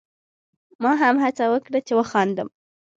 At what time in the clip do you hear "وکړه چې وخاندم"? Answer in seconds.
1.53-2.47